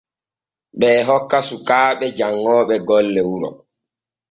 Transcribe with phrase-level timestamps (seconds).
[0.79, 3.49] Ɓee hokka sukaaɓe janŋooɓe golle wuro.